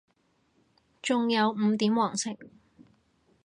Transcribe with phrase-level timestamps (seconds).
[1.03, 2.35] 仲有五點黃色